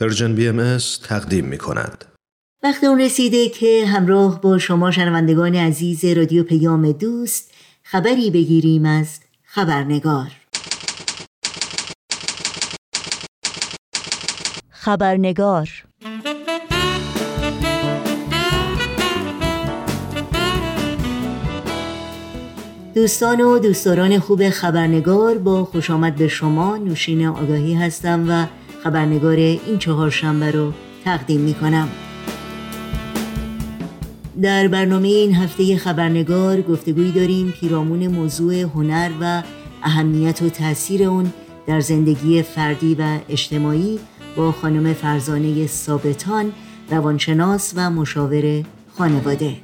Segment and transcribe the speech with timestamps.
[0.00, 0.78] پرژن بی ام
[1.08, 2.04] تقدیم می کند.
[2.62, 7.50] وقت اون رسیده که همراه با شما شنوندگان عزیز رادیو پیام دوست
[7.82, 10.30] خبری بگیریم از خبرنگار.
[14.70, 15.68] خبرنگار.
[22.94, 26.76] دوستان و دوستداران خوب خبرنگار با خوش آمد به شما.
[26.76, 28.46] نوشین آگاهی هستم و
[28.84, 30.72] خبرنگار این چهار شنبه رو
[31.04, 31.88] تقدیم می کنم
[34.42, 39.42] در برنامه این هفته خبرنگار گفتگوی داریم پیرامون موضوع هنر و
[39.82, 41.32] اهمیت و تاثیر اون
[41.66, 43.98] در زندگی فردی و اجتماعی
[44.36, 46.52] با خانم فرزانه ثابتان
[46.90, 48.64] روانشناس و مشاور
[48.98, 49.56] خانواده.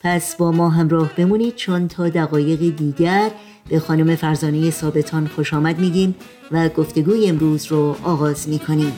[0.00, 3.30] پس با ما همراه بمونید چون تا دقایق دیگر
[3.68, 6.14] به خانم فرزانه ثابتان خوش آمد میگیم
[6.50, 8.92] و گفتگوی امروز رو آغاز می‌کنیم.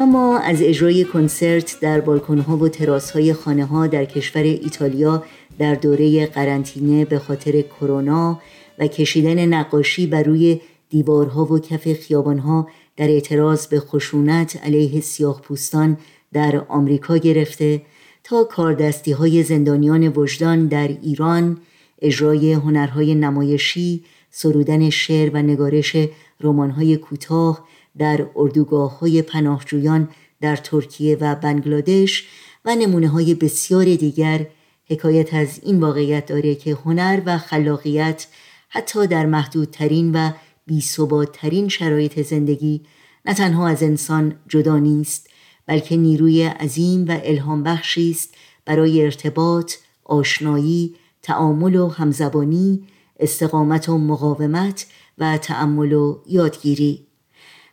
[0.00, 5.24] اما از اجرای کنسرت در بالکنها و تراسهای خانه ها در کشور ایتالیا
[5.58, 8.40] در دوره قرنطینه به خاطر کرونا
[8.78, 15.40] و کشیدن نقاشی بر روی دیوارها و کف خیابانها در اعتراض به خشونت علیه سیاه
[15.40, 15.98] پوستان
[16.32, 17.82] در آمریکا گرفته
[18.24, 21.58] تا کاردستی های زندانیان وجدان در ایران
[22.02, 25.96] اجرای هنرهای نمایشی سرودن شعر و نگارش
[26.40, 27.64] رمانهای کوتاه
[27.98, 30.08] در اردوگاه های پناهجویان
[30.40, 32.28] در ترکیه و بنگلادش
[32.64, 34.46] و نمونه های بسیار دیگر
[34.84, 38.26] حکایت از این واقعیت داره که هنر و خلاقیت
[38.68, 40.30] حتی در محدودترین و
[40.66, 42.80] بیثباتترین شرایط زندگی
[43.24, 45.31] نه تنها از انسان جدا نیست
[45.66, 49.74] بلکه نیروی عظیم و الهام بخشی است برای ارتباط،
[50.04, 52.82] آشنایی، تعامل و همزبانی،
[53.20, 54.86] استقامت و مقاومت
[55.18, 57.06] و تأمل و یادگیری.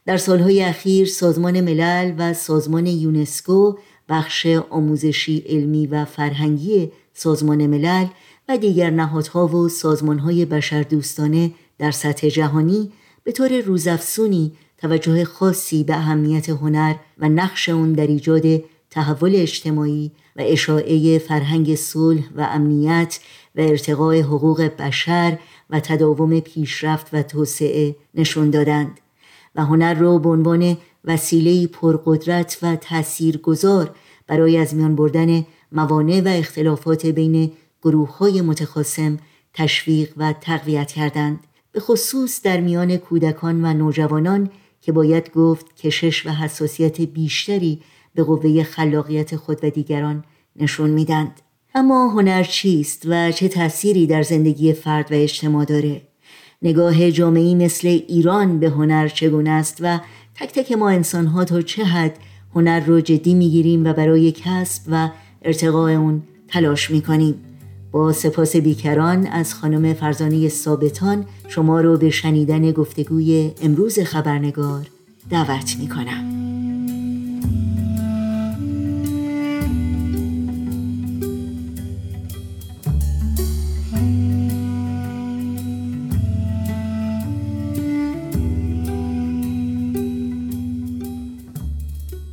[0.05, 3.77] در سالهای اخیر سازمان ملل و سازمان یونسکو
[4.09, 8.05] بخش آموزشی علمی و فرهنگی سازمان ملل
[8.49, 12.91] و دیگر نهادها و سازمانهای بشردوستانه در سطح جهانی
[13.23, 14.51] به طور روزافزونی
[14.81, 18.43] توجه خاصی به اهمیت هنر و نقش اون در ایجاد
[18.89, 23.19] تحول اجتماعی و اشاعه فرهنگ صلح و امنیت
[23.55, 28.99] و ارتقاء حقوق بشر و تداوم پیشرفت و توسعه نشون دادند
[29.55, 33.95] و هنر را به عنوان وسیله پرقدرت و تاثیرگذار
[34.27, 37.51] برای از میان بردن موانع و اختلافات بین
[37.83, 39.17] گروه های متخاصم
[39.53, 41.39] تشویق و تقویت کردند.
[41.71, 44.49] به خصوص در میان کودکان و نوجوانان
[44.81, 47.81] که باید گفت کشش و حساسیت بیشتری
[48.15, 50.23] به قوه خلاقیت خود و دیگران
[50.55, 51.41] نشون میدند
[51.75, 56.01] اما هنر چیست و چه تأثیری در زندگی فرد و اجتماع داره؟
[56.61, 59.99] نگاه جامعی مثل ایران به هنر چگونه است و
[60.35, 62.19] تک تک ما انسانها تا چه حد
[62.55, 65.09] هنر رو جدی می‌گیریم و برای کسب و
[65.41, 67.35] ارتقاء اون تلاش می‌کنیم؟
[67.91, 74.87] با سپاس بیکران از خانم فرزانه ثابتان شما رو به شنیدن گفتگوی امروز خبرنگار
[75.29, 76.58] دعوت می کنم.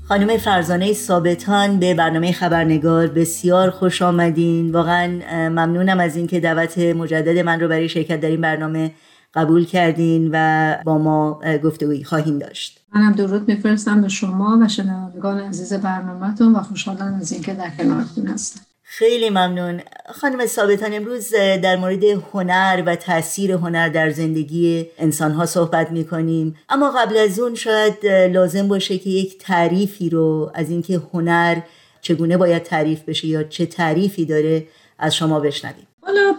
[0.08, 4.72] خانم فرزانه ثابتان به برنامه خبرنگار بسیار خوش آمدین.
[4.72, 8.92] واقعا ممنونم از اینکه دعوت مجدد من رو برای شرکت در این برنامه
[9.34, 12.80] قبول کردین و با ما گفتگویی خواهیم داشت.
[12.94, 18.26] منم درود میفرستم به شما و شنوندگان عزیز برنامهتون و خوشحالم از اینکه در کنارتون
[18.26, 18.65] هستم.
[18.88, 19.80] خیلی ممنون.
[20.14, 21.30] خانم ثابتان امروز
[21.62, 27.16] در مورد هنر و تاثیر هنر در زندگی انسان ها صحبت می کنیم اما قبل
[27.16, 31.60] از اون شاید لازم باشه که یک تعریفی رو از اینکه هنر
[32.00, 34.66] چگونه باید تعریف بشه یا چه تعریفی داره
[34.98, 35.86] از شما بشنویم.
[36.00, 36.34] حالا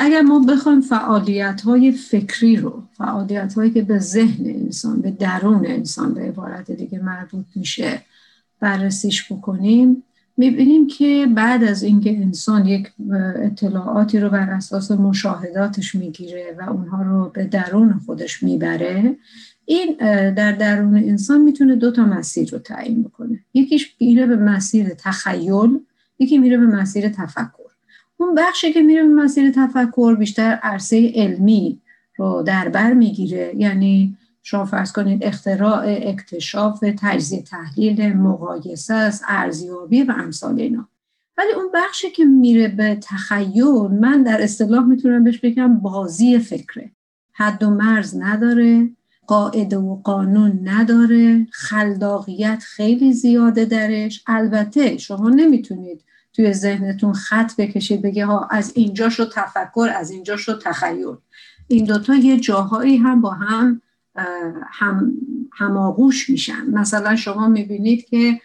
[0.00, 5.66] اگر ما بخوایم فعالیت های فکری رو فعالیت هایی که به ذهن انسان به درون
[5.66, 8.02] انسان به عبارت دیگه مربوط میشه
[8.60, 10.04] بررسیش بکنیم
[10.36, 12.88] می‌بینیم که بعد از اینکه انسان یک
[13.36, 19.16] اطلاعاتی رو بر اساس مشاهداتش می‌گیره و اونها رو به درون خودش می‌بره
[19.64, 19.96] این
[20.34, 23.38] در درون انسان می‌تونه دو تا مسیر رو تعیین بکنه.
[23.54, 25.78] یکیش میره به مسیر تخیل
[26.18, 27.72] یکی میره به مسیر تفکر.
[28.16, 31.78] اون بخشی که میره به مسیر تفکر بیشتر عرصه علمی
[32.16, 40.02] رو در بر می‌گیره یعنی شما فرض کنید اختراع اکتشاف تجزیه تحلیل مقایسه است ارزیابی
[40.02, 40.88] و امثال اینا.
[41.38, 46.90] ولی اون بخشی که میره به تخیل من در اصطلاح می‌تونم بهش بگم بازی فکره.
[47.32, 48.90] حد و مرز نداره
[49.26, 54.24] قاعده و قانون نداره خلاقیت خیلی زیاده درش.
[54.26, 60.36] البته شما نمی‌تونید توی ذهنتون خط بکشید بگه ها از اینجا شد تفکر از اینجا
[60.36, 61.16] شد تخیل.
[61.68, 63.82] این دوتا یه جاهایی هم با هم
[64.70, 65.12] هم
[65.52, 66.66] هماغوش میشن.
[66.72, 68.40] مثلا شما می‌بینید که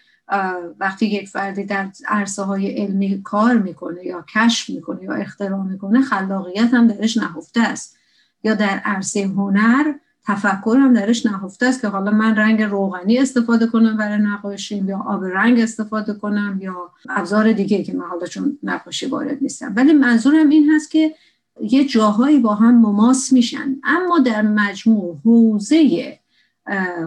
[0.80, 6.02] وقتی یک فردی در عرصه های علمی کار می‌کنه یا کشف می‌کنه یا اختراع می‌کنه
[6.02, 7.98] خلاقیت هم درش نهفته است.
[8.44, 9.94] یا در عرصه هنر
[10.26, 14.98] تفکر هم درش نهفته است که حالا من رنگ روغنی استفاده کنم برای نقاشیم یا
[14.98, 19.74] آب رنگ استفاده کنم یا ابزار دیگه که من حالا چون نقاشی وارد نیستم.
[19.76, 21.16] ولی منظورم این هست که
[21.62, 23.76] یه جاهایی با هم مماس میشن.
[23.84, 26.20] اما در مجموع حوزه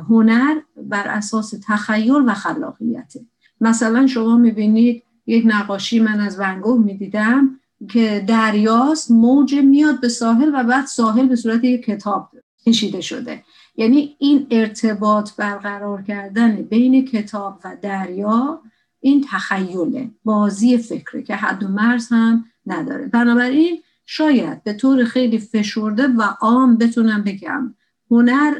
[0.08, 3.20] هنر بر اساس تخیل و خلاقیته
[3.60, 10.50] مثلا شما می‌بینید یک نقاشی من از ونگوه می‌دیدم که دریاست موج میاد به ساحل
[10.54, 12.30] و بعد ساحل به صورت یک کتاب
[12.66, 13.44] کشیده شده.
[13.76, 18.60] یعنی این ارتباط برقرار کردن بین کتاب و دریا
[19.00, 23.06] این تخیله بازی فکره که حد و مرز هم نداره.
[23.06, 23.82] بنابراین
[24.12, 27.74] شاید به طور خیلی فشرده و عام بتونم بگم
[28.10, 28.52] هنر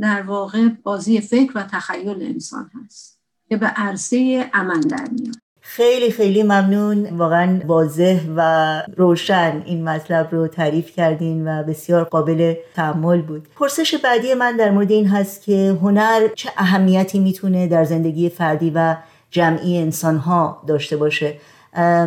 [0.00, 5.34] در واقع بازی فکر و تخیل انسان هست که به عرصه عمل در میاد.
[5.60, 7.06] خیلی خیلی ممنون.
[7.06, 13.48] واقعا واضح و روشن این مطلب رو تعریف کردین و بسیار قابل تحمل بود.
[13.56, 18.72] پرسش بعدی من در مورد این هست که هنر چه اهمیتی می‌تونه در زندگی فردی
[18.74, 18.96] و
[19.30, 21.34] جمعی انسانها داشته باشه؟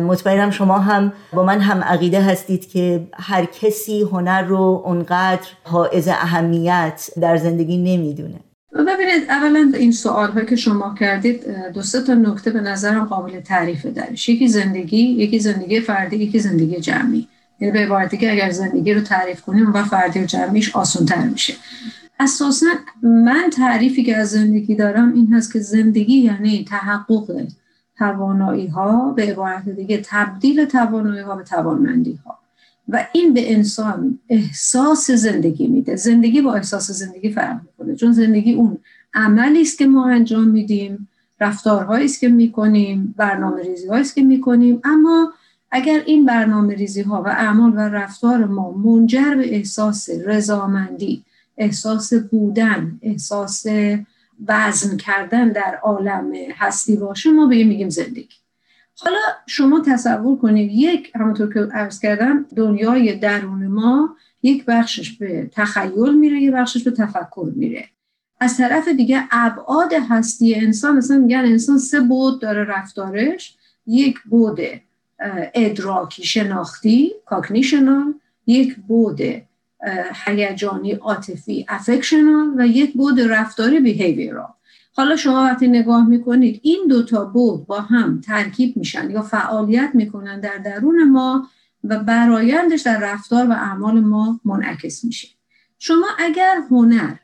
[0.06, 6.08] مطمئنم شما هم با من هم عقیده هستید که هر کسی هنر رو اونقدر حائز
[6.08, 8.40] اهمیت در زندگی نمی‌دونه.
[8.72, 13.86] ببینید اولا این سوال که شما کردید دو سه تا نکته به نظرم قابل تعریف
[13.86, 14.28] درش.
[14.28, 17.28] یکی زندگی یکی زندگی فردی یکی زندگی جمعی.
[17.60, 21.54] یعنی به عبارتی که اگر زندگی رو تعریف کنیم و فردی و جمعیش آسانتر میشه.
[22.20, 22.66] اساسا
[23.02, 27.46] من تعریفی که از زندگی دارم این هست که زندگی یعنی تحقق.
[28.02, 32.38] توانایی ها به عبارت دیگه تبدیل توانایی ها به توانمندی ها
[32.88, 35.96] و این به انسان احساس زندگی میده.
[35.96, 37.96] زندگی با احساس زندگی فرق می‌کنه.
[37.96, 38.78] چون زندگی اون
[39.14, 41.08] عملی است که ما انجام میدیم
[41.40, 44.80] رفتارهایی است که می‌کنیم برنامه ریزی است که می‌کنیم.
[44.84, 45.32] اما
[45.70, 51.22] اگر این برنامه ریزی ها و اعمال و رفتار ما منجر به احساس رضامندی
[51.58, 53.66] احساس بودن احساس
[54.48, 58.36] وزن کردن در عالم هستی باشه ما به میگیم زندگی.
[58.98, 65.50] حالا شما تصور کنید یک همونطور که عرض کردم دنیای درون ما یک بخشش به
[65.52, 67.88] تخیل میره یک بخشش به تفکر میره.
[68.40, 73.56] از طرف دیگه ابعاد هستی انسان مثلا میگن انسان سه بود داره رفتارش.
[73.86, 74.60] یک بود
[75.54, 78.14] ادراکی شناختی کاکنیشنال
[78.46, 79.20] یک بود
[80.26, 84.48] هیجانی عاطفی افکشنال و یک بود رفتاری بیهیویرال
[84.94, 90.40] حالا شما وقتی نگاه می‌کنید این دوتا بود با هم ترکیب میشن یا فعالیت می‌کنن
[90.40, 91.48] در درون ما
[91.84, 95.28] و برایندش در رفتار و اعمال ما منعکس میشه.
[95.78, 97.14] شما اگر هنر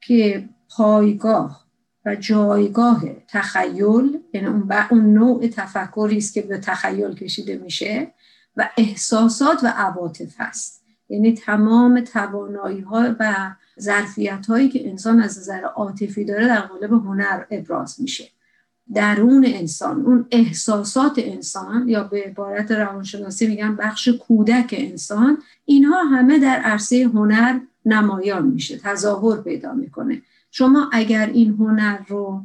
[0.00, 1.64] که پایگاه
[2.06, 8.12] و جایگاه تخیل یعنی اون, اون نوع تفکری است که به تخیل کشیده میشه
[8.56, 10.84] و احساسات و عواطف هست.
[11.08, 16.92] یعنی تمام توانایی ها و ظرفیت هایی که انسان از نظر عاطفی داره در قالب
[16.92, 18.24] هنر ابراز میشه.
[18.94, 26.38] درون انسان اون احساسات انسان یا به عبارت روانشناسی میگن بخش کودک انسان اینها همه
[26.38, 30.22] در عرصه هنر نمایان میشه تظاهر پیدا می‌کنه.
[30.50, 32.42] شما اگر این هنر رو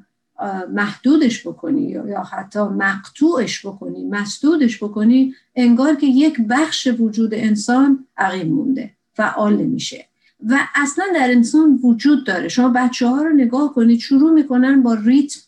[0.74, 8.48] محدودش بکنی یا حتی مقطوعش بکنی مسدودش بکنی انگار که یک بخش وجود انسان عقیم
[8.48, 10.06] مونده فعال نمیشه.
[10.50, 12.48] و اصلا در انسان وجود داره.
[12.48, 15.40] شما بچه ها رو نگاه کنید شروع می‌کنن با ریتم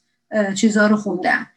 [0.55, 1.47] چیزها رو خوندن.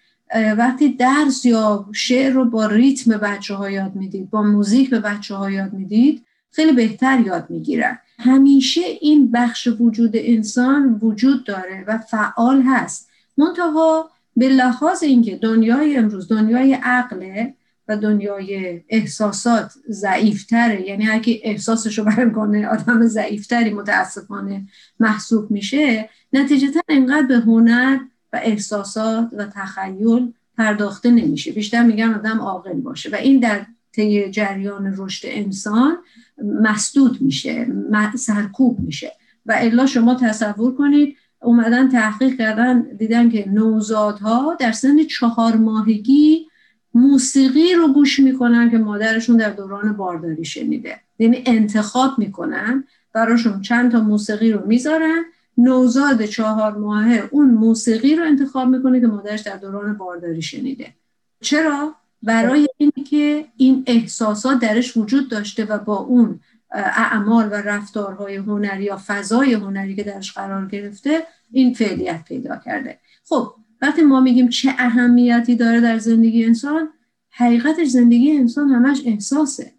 [0.56, 5.34] وقتی درس یا شعر رو با ریتم بچه ها یاد می‌دید با موزیک به بچه
[5.34, 7.98] ها یاد می‌دید خیلی بهتر یاد می‌گیرن.
[8.18, 13.07] همیشه این بخش وجود انسان وجود داره و فعال هست.
[13.38, 17.54] منتها به لحاظ اینکه دنیای امروز دنیای عقله
[17.88, 24.66] و دنیای احساسات ضعیفتره یعنی هر کی احساسش رو کنه آدم ضعیفتری متاسفانه
[25.00, 27.98] محسوب میشه نتیجتا انقدر به هنر
[28.32, 31.52] و احساسات و تخیل پرداخته نمیشه.
[31.52, 35.96] بیشتر میگن آدم عاقل باشه و این در طی جریان رشد انسان
[36.44, 37.66] مسدود میشه
[38.14, 39.12] سرکوب میشه.
[39.46, 46.46] و الا شما تصور کنید اومدن تحقیق کردن دیدن که نوزادها در سن چهار ماهگی
[46.94, 51.00] موسیقی رو گوش می‌کنن که مادرشون در دوران بارداری شنیده.
[51.18, 55.24] یعنی انتخاب می‌کنن براشون چند تا موسیقی رو می‌ذارن.
[55.58, 60.94] نوزاد چهار ماهه اون موسیقی رو انتخاب می‌کنه که مادرش در دوران بارداری شنیده.
[61.40, 68.36] چرا؟ برای اینکه که این احساسات درش وجود داشته و با اون اعمال و رفتارهای
[68.36, 72.98] هنری یا فضای هنری که درش قرار گرفته این فعلیت پیدا کرده.
[73.24, 76.88] خب وقتی ما میگیم چه اهمیتی داره در زندگی انسان
[77.30, 79.72] حقیقتش زندگی انسان همش احساسه.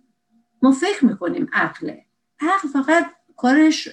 [0.61, 2.05] ما فکر می‌کنیم عقله.
[2.39, 3.05] عقل فقط
[3.37, 3.89] کارش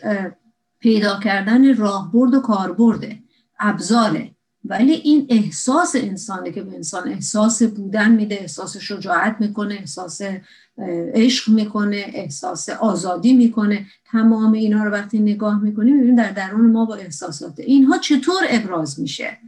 [0.78, 3.18] پیدا کردن راهبرد و کاربرده.
[3.58, 4.35] ابزاره.
[4.68, 10.22] ولی این احساس انسانه که به انسان احساس بودن میده احساس شجاعت می‌کنه احساس
[11.14, 13.86] عشق می‌کنه احساس آزادی می‌کنه.
[14.04, 19.00] تمام اینا رو وقتی نگاه می‌کنیم می‌بینیم در درون ما با احساسات اینها چطور ابراز
[19.00, 19.38] میشه؟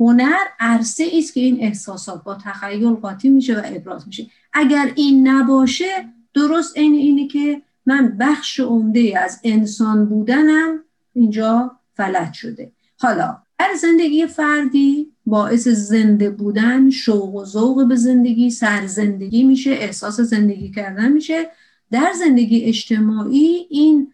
[0.00, 4.26] هنر عرصه است که این احساسات با تخیل قاطی میشه و ابراز میشه.
[4.52, 10.84] اگر این نباشه درست این اینه که من بخش عمده از انسان بودنم
[11.14, 12.72] اینجا فلج شده.
[12.98, 20.20] حالا در زندگی فردی باعث زنده بودن شوق و ذوق به زندگی سرزندگی میشه احساس
[20.20, 21.50] زندگی کردن میشه.
[21.90, 24.12] در زندگی اجتماعی این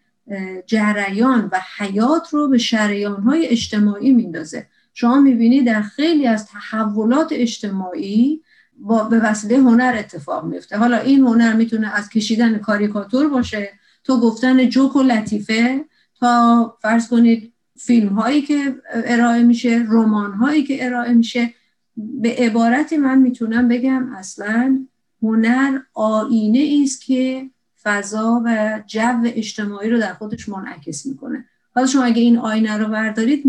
[0.65, 4.67] جریان و حیات رو به شریان های اجتماعی میندازه.
[4.93, 8.41] شما می‌بینید در خیلی از تحولات اجتماعی
[8.77, 13.69] با به وسیله هنر اتفاق میفته حالا این هنر می‌تونه از کشیدن کاریکاتور باشه
[14.03, 15.85] تو گفتن جوک و لطیفه.
[16.19, 21.53] تا فرض کنید فیلم هایی که ارائه میشه رمان هایی که ارائه میشه.
[21.97, 24.85] به عبارتی من می‌تونم بگم اصلا
[25.23, 27.49] هنر آینه است که
[27.83, 31.45] فضا و جو اجتماعی رو در خودش منعکس می‌کنه.
[31.75, 33.43] حالا شما اگه این آینه رو بردارید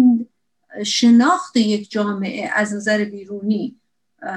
[0.84, 3.76] شناخت یک جامعه از نظر بیرونی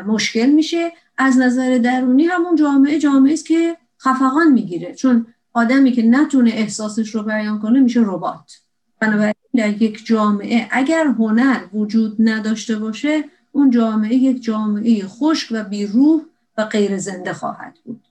[0.08, 0.92] مشکل میشه.
[1.18, 4.96] از نظر درونی همون جامعه جامعه است که خفقان می‌گیره.
[4.96, 8.52] چون آدمی که نتونه احساسش رو بیان کنه میشه ربات.
[9.00, 15.64] بنابراین در یک جامعه اگر هنر وجود نداشته باشه اون جامعه یک جامعه خشک و
[15.64, 16.22] بیروح
[16.58, 18.02] و غیر زنده خواهد بود.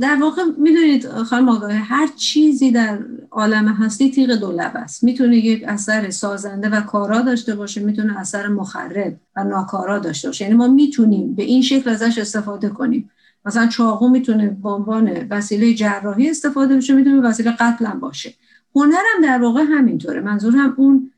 [0.00, 2.98] در واقع می‌دونید خانم آقای هر چیزی در
[3.30, 5.04] عالم هستی تیغ دولب است.
[5.04, 10.44] می‌تونه یک اثر سازنده و کارا داشته باشه می‌تونه اثر مخرب و ناکارا داشته باشه.
[10.44, 13.10] یعنی ما می‌تونیم به این شکل ازش استفاده کنیم.
[13.44, 18.34] مثلا چاقو می‌تونه به عنوان وسیله جراحی استفاده بشه می‌تونه وسیله قتل باشه.
[18.74, 20.20] هنرم در واقع همینطوره.
[20.20, 21.12] منظور هم اون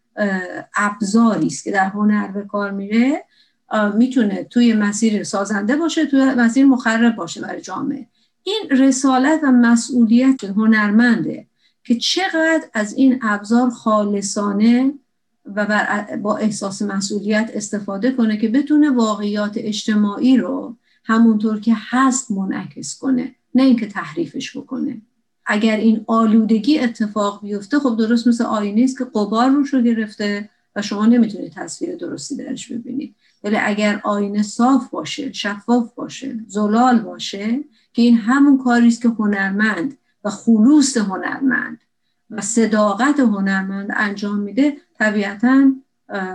[0.76, 3.24] ابزاری است که در هنر به کار میره
[3.94, 8.06] می‌تونه توی مسیر سازنده باشه توی مسیر مخرب باشه برای جامعه.
[8.42, 11.46] این رسالت و مسئولیت هنرمنده
[11.84, 14.94] که چقدر از این ابزار خالصانه
[15.56, 15.86] و
[16.22, 23.34] با احساس مسئولیت استفاده کنه که بتونه واقعیات اجتماعی رو همونطور که هست منعکس کنه
[23.54, 25.02] نه اینکه تحریفش بکنه.
[25.46, 30.50] اگر این آلودگی اتفاق بیفته خب درست مثل آینه است که قبار روش رو گرفته
[30.76, 36.98] و شما نمی‌تونید تصویر درستی درش ببینید ولی اگر آینه صاف باشه شفاف باشه زلال
[36.98, 41.80] باشه که این همون کاری است که هنرمند و خلوص هنرمند
[42.30, 45.72] و صداقت هنرمند انجام میده طبیعتا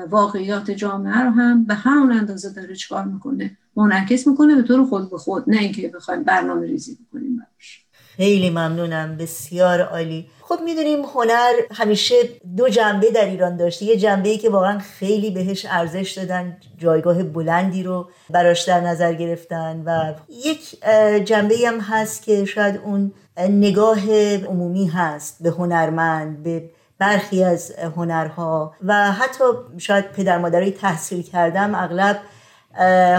[0.09, 5.09] واقعیات جامعه رو هم به همون اندازه داره چکار می‌کنه؟ منعکس می‌کنه به طور خود
[5.09, 7.84] به خود نه اینکه بخوایم برنامه ریزی بکنیم براش.
[8.17, 10.29] خیلی ممنونم بسیار عالی.
[10.41, 12.15] خب می‌دونیم هنر همیشه
[12.57, 13.85] دو جنبه در ایران داشته.
[13.85, 19.13] یه جنبه ای که واقعا خیلی بهش ارزش دادن جایگاه بلندی رو براش در نظر
[19.13, 20.85] گرفتن و یک
[21.25, 26.69] جنبه هم هست که شاید اون نگاه عمومی هست به هنرمند به
[26.99, 29.43] برخی از هنرها و حتی
[29.77, 32.19] شاید پدر مادرای تحصیل کردم اغلب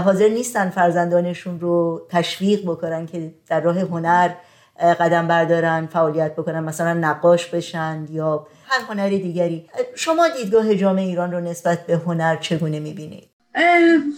[0.04, 4.30] حاضر نیستن فرزندانشون رو تشویق بکنن که در راه هنر
[4.80, 9.68] قدم بردارن فعالیت بکنن مثلا نقاش بشن یا هر هنر دیگری.
[9.94, 13.28] شما دیدگاه جامعه ایران رو نسبت به هنر چگونه می‌بینید؟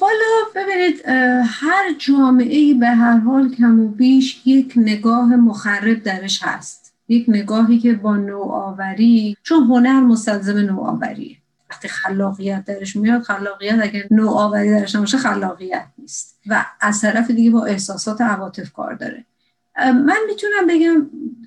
[0.00, 1.02] والا ببینید
[1.46, 6.94] هر جامعه به هر حال کم و بیش یک نگاه مخرب درش هست.
[7.08, 11.36] یک نگاهی که با نوآوری چون هنر مستلزم نوآوریه.
[11.70, 16.38] وقتی خلاقیت درش میاد خلاقیت اگر نوآوری درش نباشه خلاقیت نیست.
[16.46, 19.24] و از طرف دیگه با احساسات عواطف کار داره.
[19.78, 21.06] من می‌تونم بگم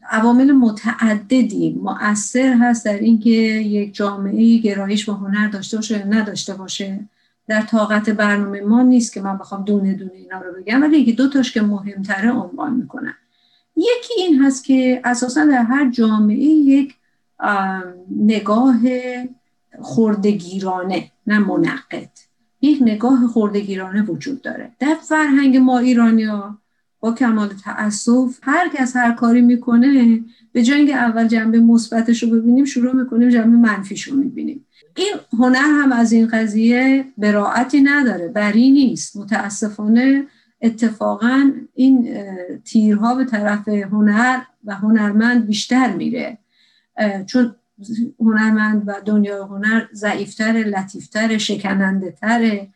[0.09, 1.79] عوامل متعددی.
[1.83, 7.00] مؤثر هست در اینکه یک جامعه گرایش به هنر داشته باشه یا نداشته باشه.
[7.47, 11.13] در طاقت برنامه ما نیست که من بخوام دونه دونه اینا رو بگم ولی یکی
[11.13, 13.13] دو تاش که مهمتره عنوان می‌کنم.
[13.75, 16.95] یکی این هست که اساسا در هر جامعه یک
[18.17, 18.79] نگاه
[19.81, 22.09] خردگیرانه نه منقد
[22.61, 24.71] یک نگاه خوردگیرانه وجود داره.
[24.79, 26.25] در فرهنگ ما ایرانی
[27.01, 30.20] با کمال تاسف هر کس هر کاری می‌کنه
[30.51, 34.65] به جای اینکه اول جنبه مثبتش رو ببینیم شروع می‌کنیم جنبه منفیش رو می‌بینیم.
[34.96, 39.17] این هنر هم از این قضیه براعتی نداره بری نیست.
[39.17, 40.25] متاسفانه
[40.62, 42.10] اتفاقا این
[42.65, 46.38] تیرها به طرف هنر و هنرمند بیشتر میره.
[47.25, 47.55] چون
[48.20, 52.67] هنرمند و دنیا هنر ضعیفتر لطیفتر شکننده تره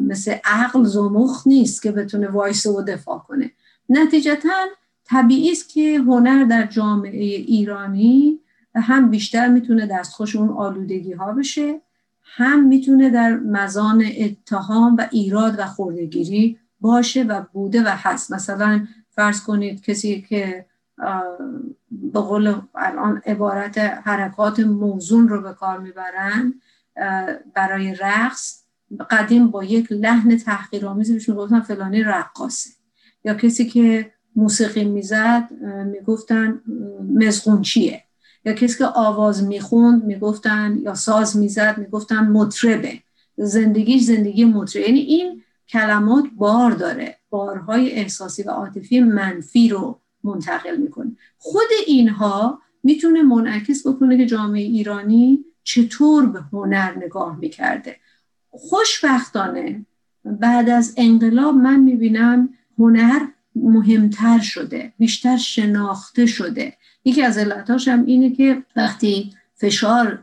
[0.00, 3.50] مثل عقل زمخ نیست که بتونه وایسه و دفاع کنه.
[3.88, 4.66] نتیجتا
[5.04, 8.40] طبیعی است که هنر در جامعه ایرانی
[8.74, 11.80] هم بیشتر می‌تونه دستخوش اون آلودگی ها بشه
[12.22, 18.32] هم می‌تونه در مزان اتهام و ایراد و خوردگیری باشه و بوده و هست.
[18.32, 20.66] مثلا فرض کنید کسی که
[21.90, 26.54] به قول الان عبارت حرکات موزون رو به کار می‌برن
[27.54, 28.61] برای رقص
[29.10, 32.70] قدیم با یک لحن تحقیرآمیزی بهش می‌گفتن فلانی رقاصه.
[33.24, 35.48] یا کسی که موسیقی می‌زد
[35.92, 36.60] می‌گفتن
[37.14, 38.04] مزغونچیه.
[38.44, 42.98] یا کسی که آواز می‌خوند می‌گفتن یا ساز می‌زد می‌گفتن مطربه.
[43.36, 44.86] زندگیش زندگی مطربه.
[44.86, 47.16] یعنی این کلمات بار داره.
[47.30, 51.16] بارهای احساسی و عاطفی منفی رو منتقل می‌کنه.
[51.38, 57.96] خود اینها می‌تونه منعکس بکنه که جامعه ایرانی چطور به هنر نگاه می‌کرده.
[58.52, 59.86] خوشبختانه
[60.24, 63.20] بعد از انقلاب من می‌بینم هنر
[63.56, 66.76] مهمتر شده بیشتر شناخته شده.
[67.04, 70.22] یکی از علتاش هم اینه که وقتی فشار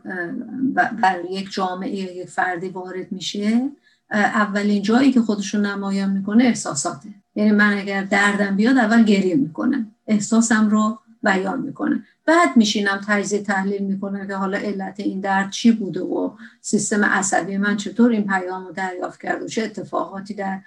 [0.74, 3.70] بر یک جامعه یا یک فردی وارد میشه
[4.10, 7.08] اولین جایی که خودشو نمایان می‌کنه احساساته.
[7.34, 9.90] یعنی من اگر دردم بیاد اول گریه می‌کنم.
[10.06, 12.04] احساسم رو بیان می‌کنه.
[12.30, 17.56] بعد میشینم تجزیه تحلیل می‌کنم که حالا علت این درد چی بوده و سیستم عصبی
[17.56, 20.60] من چطور این پیام رو دریافت کرده و چه اتفاقاتی در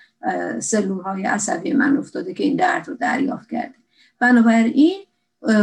[0.59, 3.73] سلول های عصبی من افتاده که این درد رو دریافت کرده.
[4.19, 4.99] بنابراین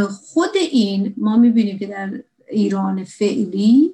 [0.09, 2.09] خود این ما می‌بینیم که در
[2.47, 3.93] ایران فعلی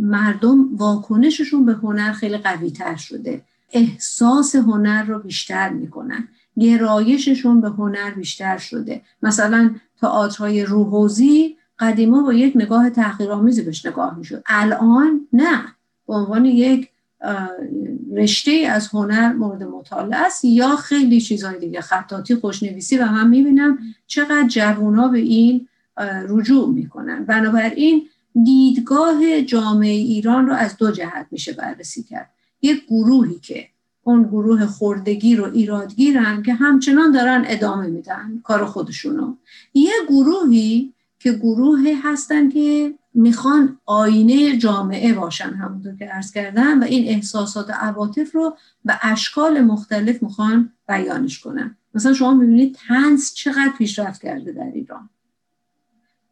[0.00, 3.42] مردم واکنششون به هنر خیلی قوی تر شده.
[3.72, 6.28] احساس هنر رو بیشتر می‌کنن.
[6.58, 9.02] گرایششون به هنر بیشتر شده.
[9.22, 14.42] مثلا تئاترهای روحوزی قدیما با یک نگاه تحقیرآمیزی بهش نگاه می‌شد.
[14.46, 15.64] الان نه.
[16.06, 16.90] به عنوان یک
[18.12, 21.80] رشته از هنر مورد مطالعه است یا خیلی چیزهای دیگه.
[21.80, 25.68] خطاطی خوشنویسی و من می‌بینم چقدر جوونا به این
[26.28, 27.24] رجوع می‌کنن.
[27.24, 28.02] بنابراین
[28.44, 32.30] دیدگاه جامعه ایران رو از دو جهت میشه بررسی کرد.
[32.62, 33.68] یک گروهی که
[34.04, 39.36] اون گروه خوردگی رو ایرادگیرن که همچنان دارن ادامه میدن کار خودشونو.
[39.74, 46.84] یه گروهی که گروه هستن که می‌خوان آینه جامعه باشن همونطور که ارز کردم و
[46.84, 51.76] این احساسات و عواطف رو به اشکال مختلف می‌خوان بیانش کنن.
[51.94, 55.10] مثلا شما می‌بینید تنس چقدر پیشرفت کرده در ایران.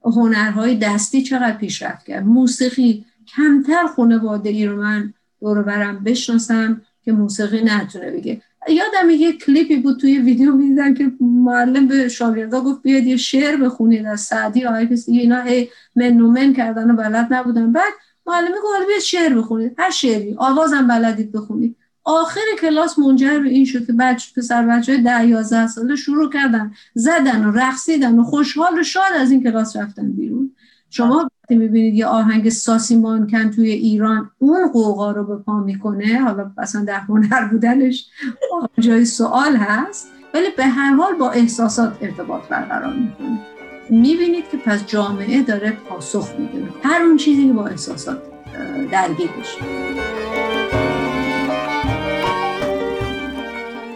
[0.04, 2.24] هنرهای دستی چقدر پیشرفت کرد.
[2.24, 3.04] موسیقی
[3.36, 6.80] کمتر خانواده ای رو من دور برم بشناسم.
[7.04, 8.42] که موسیقی نتونه بگه.
[8.68, 13.56] یادم یه کلیپی بود توی ویدیو می‌دیدم که معلم به شاگردا گفت بیاد یه شعر
[13.56, 15.18] بخونید از سعدی آقای کسی.
[15.18, 17.72] اینا هی منومن کردن و بلد نبودن.
[17.72, 17.92] بعد
[18.26, 19.74] معلم گفت بیاد شعر بخونید.
[19.78, 20.34] هر شعری.
[20.38, 21.76] آوازم بلدید بخونید.
[22.04, 26.72] آخر کلاس منجر به این شد که بچه پسر بچه ده یازده ساله شروع کردن.
[26.94, 30.54] زدن و رقصیدن و خوشحال و شاد از این کلاس رفتن بیرون.
[30.90, 36.18] شما وقتی می‌بینید یه آهنگ ساسی مانکن توی ایران اون قوقا رو به پا می‌کنه
[36.18, 38.06] حالا اصلا در هنر بودنش
[38.78, 43.38] جای سوال هست ولی به هر حال با احساسات ارتباط برقرار می‌کنه.
[43.90, 46.68] می‌بینید که پس جامعه داره پاسخ میده.
[46.82, 48.22] هر اون چیزی که با احساسات
[48.90, 49.58] درگیر بشه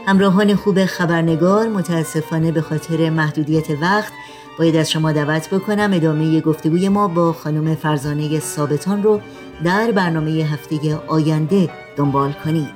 [0.07, 4.13] همراهان خوب خبرنگار متاسفانه به خاطر محدودیت وقت
[4.59, 9.21] باید از شما دعوت بکنم ادامه گفتگوی ما با خانم فرزانه ثابتان رو
[9.65, 12.69] در برنامه هفته آینده دنبال کنید.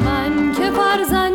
[0.00, 1.27] من که فرزنده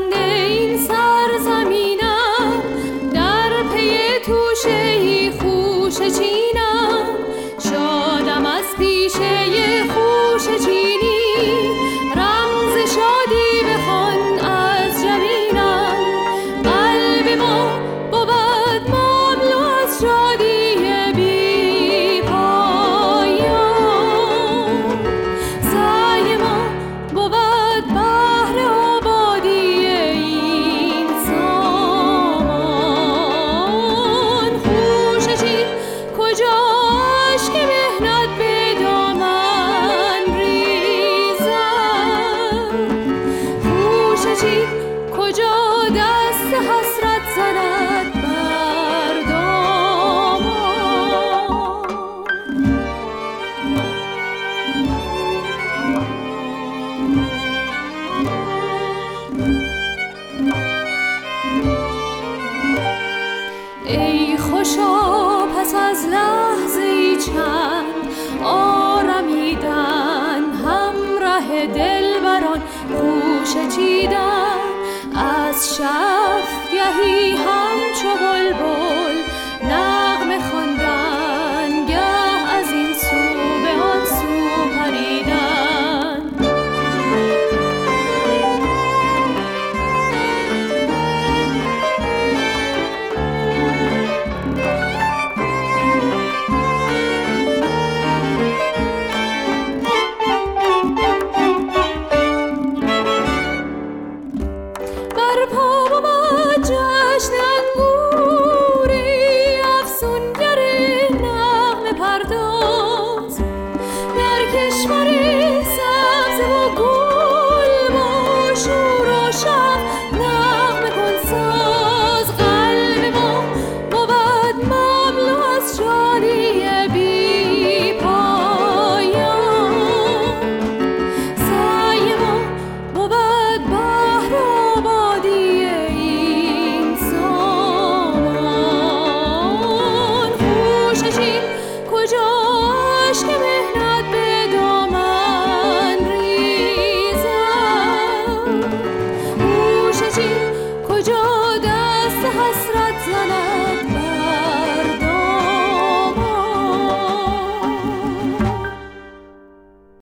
[119.33, 119.62] shine.